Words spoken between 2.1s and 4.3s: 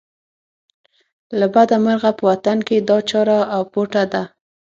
په وطن کې دا چاره اپوټه ده.